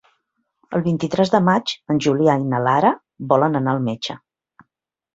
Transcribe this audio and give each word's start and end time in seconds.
El 0.77 0.81
vint-i-tres 0.87 1.33
de 1.35 1.43
maig 1.51 1.75
en 1.97 2.03
Julià 2.07 2.39
i 2.47 2.49
na 2.57 2.65
Lara 2.71 2.93
volen 3.35 3.63
anar 3.63 3.79
al 3.79 3.87
metge. 3.93 4.21